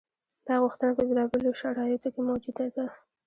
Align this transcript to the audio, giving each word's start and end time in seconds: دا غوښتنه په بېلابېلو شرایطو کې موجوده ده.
دا 0.47 0.55
غوښتنه 0.63 0.91
په 0.97 1.03
بېلابېلو 1.07 1.57
شرایطو 1.61 2.09
کې 2.13 2.21
موجوده 2.29 2.65
ده. 2.75 2.85